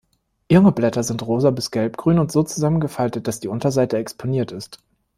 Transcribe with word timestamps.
Junge 0.49 0.71
Blätter 0.71 1.03
sind 1.03 1.21
rosa 1.27 1.51
bis 1.51 1.69
gelbgrün 1.69 2.17
und 2.17 2.31
so 2.31 2.41
zusammengefaltet, 2.41 3.27
dass 3.27 3.39
die 3.39 3.49
Unterseite 3.49 3.97
exponiert 3.97 4.51
ist. 4.51 4.79